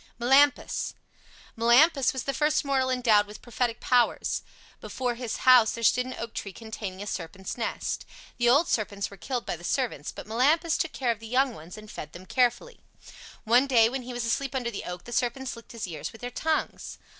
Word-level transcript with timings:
MELAMPUS 0.17 0.95
Melampus 1.55 2.11
was 2.11 2.23
the 2.23 2.33
first 2.33 2.65
mortal 2.65 2.89
endowed 2.89 3.27
with 3.27 3.43
prophetic 3.43 3.79
powers. 3.79 4.41
Before 4.79 5.13
his 5.13 5.45
house 5.45 5.73
there 5.73 5.83
stood 5.83 6.07
an 6.07 6.15
oak 6.17 6.33
tree 6.33 6.53
containing 6.53 7.03
a 7.03 7.05
serpent's 7.05 7.55
nest. 7.55 8.07
The 8.39 8.49
old 8.49 8.67
serpents 8.67 9.11
were 9.11 9.15
killed 9.17 9.45
by 9.45 9.57
the 9.57 9.63
servants, 9.63 10.11
but 10.11 10.25
Melampus 10.25 10.75
took 10.79 10.91
care 10.93 11.11
of 11.11 11.19
the 11.19 11.27
young 11.27 11.53
ones 11.53 11.77
and 11.77 11.91
fed 11.91 12.13
them 12.13 12.25
carefully. 12.25 12.79
One 13.43 13.67
day 13.67 13.89
when 13.89 14.01
he 14.01 14.11
was 14.11 14.25
asleep 14.25 14.55
under 14.55 14.71
the 14.71 14.85
oak 14.85 15.03
the 15.03 15.11
serpents 15.13 15.55
licked 15.55 15.71
his 15.73 15.85
ears 15.87 16.11
with 16.11 16.21
their 16.21 16.31
tongues. 16.31 16.97